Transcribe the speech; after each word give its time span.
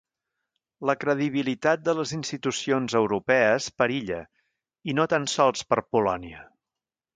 La 0.89 0.93
credibilitat 1.01 1.83
de 1.89 1.95
les 1.99 2.13
institucions 2.17 2.97
europees 3.01 3.69
perilla, 3.83 4.19
i 4.93 4.99
no 5.01 5.09
tan 5.15 5.31
sols 5.37 5.71
per 5.71 5.83
Polònia. 5.97 6.45